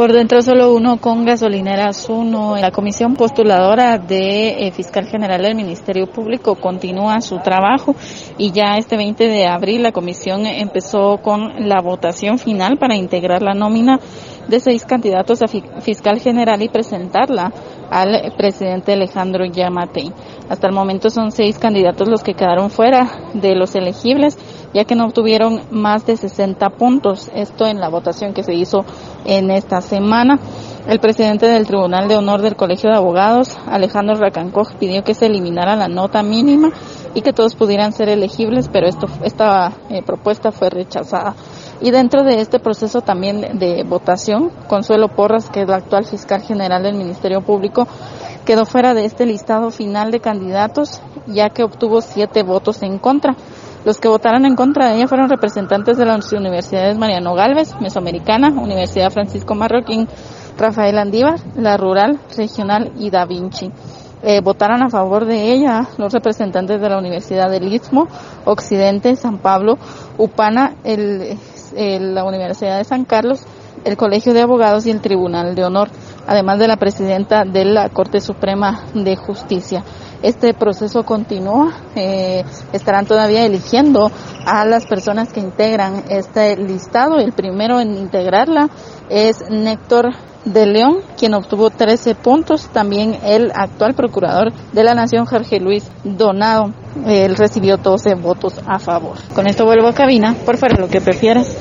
Por 0.00 0.14
dentro 0.14 0.40
solo 0.40 0.72
uno 0.72 0.96
con 0.96 1.26
gasolineras 1.26 2.08
uno. 2.08 2.56
La 2.56 2.70
comisión 2.70 3.16
postuladora 3.16 3.98
de 3.98 4.66
eh, 4.66 4.72
fiscal 4.72 5.04
general 5.04 5.42
del 5.42 5.54
Ministerio 5.54 6.06
Público 6.06 6.54
continúa 6.54 7.20
su 7.20 7.38
trabajo 7.40 7.94
y 8.38 8.50
ya 8.50 8.78
este 8.78 8.96
20 8.96 9.28
de 9.28 9.46
abril 9.46 9.82
la 9.82 9.92
comisión 9.92 10.46
empezó 10.46 11.18
con 11.18 11.68
la 11.68 11.82
votación 11.82 12.38
final 12.38 12.78
para 12.78 12.96
integrar 12.96 13.42
la 13.42 13.52
nómina 13.52 14.00
de 14.48 14.58
seis 14.58 14.86
candidatos 14.86 15.42
a 15.42 15.48
fiscal 15.82 16.18
general 16.18 16.62
y 16.62 16.70
presentarla 16.70 17.52
al 17.90 18.32
presidente 18.38 18.94
Alejandro 18.94 19.44
Yamatei. 19.44 20.10
Hasta 20.48 20.66
el 20.66 20.72
momento 20.72 21.10
son 21.10 21.30
seis 21.30 21.58
candidatos 21.58 22.08
los 22.08 22.22
que 22.22 22.32
quedaron 22.32 22.70
fuera 22.70 23.06
de 23.34 23.54
los 23.54 23.74
elegibles, 23.74 24.38
ya 24.72 24.84
que 24.84 24.94
no 24.94 25.06
obtuvieron 25.06 25.62
más 25.70 26.06
de 26.06 26.16
60 26.16 26.70
puntos. 26.70 27.30
Esto 27.34 27.66
en 27.66 27.80
la 27.80 27.88
votación 27.88 28.32
que 28.32 28.42
se 28.42 28.54
hizo 28.54 28.84
en 29.24 29.50
esta 29.50 29.80
semana. 29.80 30.38
El 30.86 30.98
presidente 30.98 31.46
del 31.46 31.66
Tribunal 31.66 32.08
de 32.08 32.16
Honor 32.16 32.40
del 32.40 32.56
Colegio 32.56 32.90
de 32.90 32.96
Abogados, 32.96 33.56
Alejandro 33.66 34.16
Racancoj, 34.16 34.74
pidió 34.78 35.04
que 35.04 35.14
se 35.14 35.26
eliminara 35.26 35.76
la 35.76 35.88
nota 35.88 36.22
mínima 36.22 36.70
y 37.14 37.20
que 37.20 37.32
todos 37.32 37.54
pudieran 37.54 37.92
ser 37.92 38.08
elegibles, 38.08 38.68
pero 38.72 38.86
esto, 38.86 39.06
esta 39.22 39.72
eh, 39.90 40.02
propuesta 40.02 40.52
fue 40.52 40.70
rechazada. 40.70 41.34
Y 41.82 41.90
dentro 41.90 42.24
de 42.24 42.40
este 42.40 42.58
proceso 42.58 43.00
también 43.00 43.58
de 43.58 43.84
votación, 43.84 44.50
Consuelo 44.68 45.08
Porras, 45.08 45.48
que 45.48 45.62
es 45.62 45.68
la 45.68 45.76
actual 45.76 46.04
fiscal 46.04 46.42
general 46.42 46.82
del 46.82 46.94
Ministerio 46.94 47.40
Público, 47.40 47.86
quedó 48.44 48.66
fuera 48.66 48.94
de 48.94 49.04
este 49.04 49.26
listado 49.26 49.70
final 49.70 50.10
de 50.10 50.20
candidatos, 50.20 51.00
ya 51.26 51.50
que 51.50 51.62
obtuvo 51.62 52.00
siete 52.00 52.42
votos 52.42 52.82
en 52.82 52.98
contra. 52.98 53.34
Los 53.84 53.98
que 53.98 54.08
votaron 54.08 54.44
en 54.44 54.56
contra 54.56 54.88
de 54.88 54.96
ella 54.96 55.08
fueron 55.08 55.28
representantes 55.28 55.96
de 55.96 56.04
las 56.04 56.32
universidades 56.32 56.98
Mariano 56.98 57.34
Galvez, 57.34 57.74
Mesoamericana, 57.80 58.48
Universidad 58.48 59.10
Francisco 59.10 59.54
Marroquín, 59.54 60.08
Rafael 60.58 60.98
Andívar, 60.98 61.40
la 61.56 61.76
Rural, 61.76 62.20
Regional 62.36 62.92
y 62.98 63.10
Da 63.10 63.24
Vinci. 63.24 63.70
Eh, 64.22 64.42
votaron 64.42 64.82
a 64.82 64.90
favor 64.90 65.24
de 65.24 65.50
ella 65.52 65.88
los 65.96 66.12
representantes 66.12 66.78
de 66.78 66.88
la 66.90 66.98
Universidad 66.98 67.50
del 67.50 67.72
Istmo, 67.72 68.06
Occidente, 68.44 69.16
San 69.16 69.38
Pablo, 69.38 69.78
UPANA, 70.18 70.74
el 70.84 71.38
la 71.72 72.24
Universidad 72.24 72.78
de 72.78 72.84
San 72.84 73.04
Carlos, 73.04 73.44
el 73.84 73.96
Colegio 73.96 74.34
de 74.34 74.42
Abogados 74.42 74.86
y 74.86 74.90
el 74.90 75.00
Tribunal 75.00 75.54
de 75.54 75.64
Honor, 75.64 75.88
además 76.30 76.60
de 76.60 76.68
la 76.68 76.76
presidenta 76.76 77.44
de 77.44 77.64
la 77.64 77.88
Corte 77.88 78.20
Suprema 78.20 78.84
de 78.94 79.16
Justicia. 79.16 79.82
Este 80.22 80.54
proceso 80.54 81.02
continúa, 81.02 81.72
eh, 81.96 82.44
estarán 82.72 83.04
todavía 83.04 83.44
eligiendo 83.44 84.12
a 84.46 84.64
las 84.64 84.86
personas 84.86 85.32
que 85.32 85.40
integran 85.40 86.04
este 86.08 86.56
listado. 86.56 87.18
El 87.18 87.32
primero 87.32 87.80
en 87.80 87.96
integrarla 87.96 88.68
es 89.08 89.42
Néctor 89.50 90.14
de 90.44 90.66
León, 90.66 90.98
quien 91.18 91.34
obtuvo 91.34 91.70
13 91.70 92.14
puntos. 92.14 92.68
También 92.68 93.18
el 93.24 93.50
actual 93.52 93.94
procurador 93.94 94.52
de 94.72 94.84
la 94.84 94.94
Nación, 94.94 95.26
Jorge 95.26 95.58
Luis 95.58 95.90
Donado, 96.04 96.72
él 97.06 97.34
recibió 97.34 97.76
12 97.76 98.14
votos 98.14 98.60
a 98.66 98.78
favor. 98.78 99.16
Con 99.34 99.48
esto 99.48 99.64
vuelvo 99.64 99.88
a 99.88 99.94
cabina, 99.94 100.36
por 100.46 100.58
fuera 100.58 100.76
lo 100.78 100.88
que 100.88 101.00
prefieras. 101.00 101.56